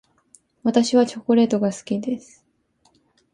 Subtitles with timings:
[0.63, 2.43] 私はチョコレートが好きです。